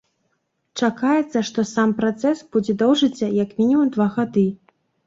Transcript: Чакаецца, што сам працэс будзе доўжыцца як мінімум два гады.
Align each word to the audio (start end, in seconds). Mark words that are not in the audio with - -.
Чакаецца, 0.81 1.43
што 1.51 1.67
сам 1.73 1.93
працэс 2.01 2.43
будзе 2.57 2.79
доўжыцца 2.83 3.35
як 3.45 3.57
мінімум 3.63 3.87
два 3.99 4.13
гады. 4.19 4.51